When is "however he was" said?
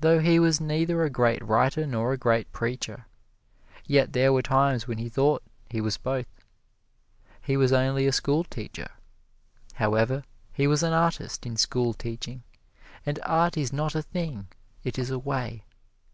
9.76-10.82